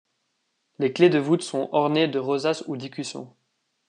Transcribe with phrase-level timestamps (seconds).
[0.79, 3.35] Les clefs de voûtes sont ornées de rosaces ou d'écussons.